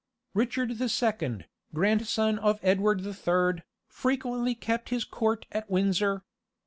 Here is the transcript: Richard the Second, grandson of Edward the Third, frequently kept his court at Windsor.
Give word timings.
Richard 0.33 0.79
the 0.79 0.89
Second, 0.89 1.45
grandson 1.75 2.39
of 2.39 2.59
Edward 2.63 3.03
the 3.03 3.13
Third, 3.13 3.63
frequently 3.87 4.55
kept 4.55 4.89
his 4.89 5.03
court 5.03 5.45
at 5.51 5.69
Windsor. 5.69 6.23